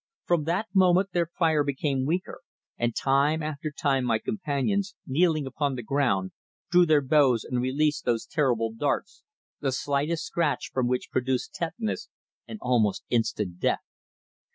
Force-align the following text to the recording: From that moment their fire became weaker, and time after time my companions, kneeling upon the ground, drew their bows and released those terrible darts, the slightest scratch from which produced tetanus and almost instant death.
From 0.25 0.45
that 0.45 0.65
moment 0.73 1.11
their 1.11 1.27
fire 1.27 1.63
became 1.63 2.07
weaker, 2.07 2.41
and 2.75 2.95
time 2.95 3.43
after 3.43 3.69
time 3.69 4.03
my 4.03 4.17
companions, 4.17 4.95
kneeling 5.05 5.45
upon 5.45 5.75
the 5.75 5.83
ground, 5.83 6.31
drew 6.71 6.87
their 6.87 7.01
bows 7.03 7.43
and 7.43 7.61
released 7.61 8.03
those 8.03 8.25
terrible 8.25 8.73
darts, 8.73 9.21
the 9.59 9.71
slightest 9.71 10.25
scratch 10.25 10.71
from 10.73 10.87
which 10.87 11.11
produced 11.11 11.53
tetanus 11.53 12.09
and 12.47 12.57
almost 12.63 13.03
instant 13.11 13.59
death. 13.59 13.83